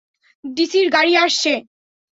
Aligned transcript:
ডিসির 0.43 0.87
গাড়ি 0.89 1.13
আসছে। 1.17 1.53